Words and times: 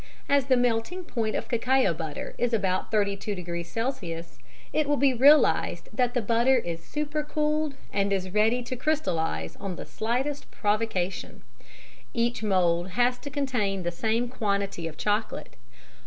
As 0.27 0.45
the 0.45 0.57
melting 0.57 1.03
point 1.03 1.35
of 1.35 1.47
cacao 1.47 1.93
butter 1.93 2.33
is 2.39 2.53
about 2.53 2.91
32° 2.91 3.93
C, 3.93 4.37
it 4.73 4.89
will 4.89 4.97
be 4.97 5.13
realized 5.13 5.89
that 5.93 6.15
the 6.15 6.23
butter 6.23 6.57
is 6.57 6.83
super 6.83 7.21
cooled 7.21 7.75
and 7.93 8.11
is 8.11 8.31
ready 8.31 8.63
to 8.63 8.75
crystallize 8.75 9.55
on 9.57 9.75
the 9.75 9.85
slightest 9.85 10.49
provocation. 10.49 11.43
Each 12.15 12.41
mould 12.41 12.87
has 12.97 13.19
to 13.19 13.29
contain 13.29 13.83
the 13.83 13.91
same 13.91 14.27
quantity 14.27 14.87
of 14.87 14.97
chocolate. 14.97 15.55